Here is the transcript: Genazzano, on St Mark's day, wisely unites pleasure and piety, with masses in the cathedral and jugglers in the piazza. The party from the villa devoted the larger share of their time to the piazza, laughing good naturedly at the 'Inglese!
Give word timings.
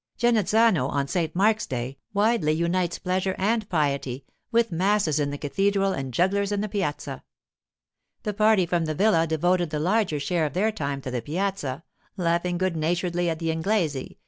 Genazzano, 0.17 0.87
on 0.89 1.07
St 1.07 1.35
Mark's 1.35 1.67
day, 1.67 1.99
wisely 2.11 2.53
unites 2.53 2.97
pleasure 2.97 3.35
and 3.37 3.69
piety, 3.69 4.25
with 4.51 4.71
masses 4.71 5.19
in 5.19 5.29
the 5.29 5.37
cathedral 5.37 5.93
and 5.93 6.11
jugglers 6.11 6.51
in 6.51 6.59
the 6.61 6.67
piazza. 6.67 7.23
The 8.23 8.33
party 8.33 8.65
from 8.65 8.85
the 8.85 8.95
villa 8.95 9.27
devoted 9.27 9.69
the 9.69 9.77
larger 9.79 10.19
share 10.19 10.47
of 10.47 10.53
their 10.53 10.71
time 10.71 11.01
to 11.01 11.11
the 11.11 11.21
piazza, 11.21 11.83
laughing 12.17 12.57
good 12.57 12.75
naturedly 12.75 13.29
at 13.29 13.37
the 13.37 13.51
'Inglese! 13.51 14.15